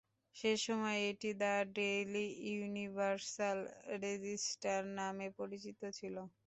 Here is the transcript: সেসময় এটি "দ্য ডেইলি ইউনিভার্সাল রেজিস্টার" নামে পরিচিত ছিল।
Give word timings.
সেসময় 0.35 0.99
এটি 1.09 1.29
"দ্য 1.35 1.47
ডেইলি 1.75 2.19
ইউনিভার্সাল 2.49 3.57
রেজিস্টার" 4.01 4.79
নামে 4.97 5.27
পরিচিত 5.39 5.79
ছিল। 5.97 6.15